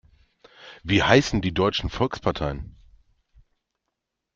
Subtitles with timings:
[0.81, 2.75] Wie heißen die deutschen Volksparteien?